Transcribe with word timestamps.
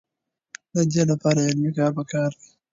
د 0.73 0.75
دې 0.91 1.03
لپاره 1.11 1.39
علمي 1.49 1.71
کار 1.77 1.91
پکار 1.97 2.31
دی. 2.39 2.49